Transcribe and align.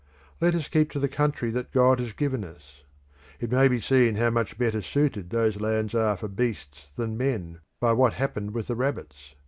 Let 0.41 0.55
us 0.55 0.67
keep 0.67 0.89
to 0.93 0.99
the 0.99 1.07
country 1.07 1.51
that 1.51 1.71
God 1.71 1.99
has 1.99 2.11
given 2.11 2.43
us. 2.43 2.81
It 3.39 3.51
may 3.51 3.67
be 3.67 3.79
seen 3.79 4.15
how 4.15 4.31
much 4.31 4.57
better 4.57 4.81
suited 4.81 5.29
those 5.29 5.61
lands 5.61 5.93
are 5.93 6.17
for 6.17 6.27
beasts 6.27 6.89
than 6.95 7.17
men 7.17 7.59
by 7.79 7.93
what 7.93 8.13
happened 8.13 8.55
with 8.55 8.65
the 8.65 8.75
rabbits. 8.75 9.35